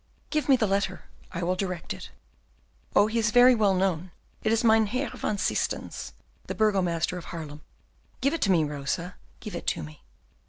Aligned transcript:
"Give 0.31 0.49
me 0.49 0.55
the 0.55 0.65
letter, 0.65 1.03
I 1.31 1.43
will 1.43 1.55
direct 1.55 1.93
it. 1.93 2.09
Oh, 2.95 3.05
he 3.05 3.19
is 3.19 3.29
very 3.29 3.53
well 3.53 3.75
known: 3.75 4.09
it 4.41 4.51
is 4.51 4.63
Mynheer 4.63 5.11
van 5.13 5.37
Systens, 5.37 6.13
the 6.47 6.55
burgomaster 6.55 7.19
of 7.19 7.25
Haarlem; 7.25 7.61
give 8.19 8.33
it 8.33 8.41
to 8.41 8.51
me, 8.51 8.63
Rosa, 8.63 9.13
give 9.41 9.53
it 9.55 9.67
to 9.67 9.83
me." 9.83 10.01